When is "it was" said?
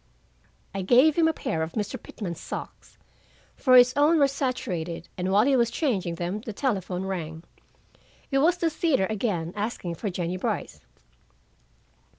8.31-8.57